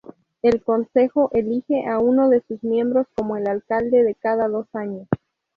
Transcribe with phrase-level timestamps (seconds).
[0.41, 5.07] El consejo elige a uno de sus miembros como el alcalde cada dos años.